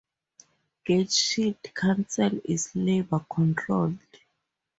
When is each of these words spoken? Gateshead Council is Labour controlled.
Gateshead 0.83 1.61
Council 1.75 2.41
is 2.45 2.73
Labour 2.75 3.23
controlled. 3.29 3.99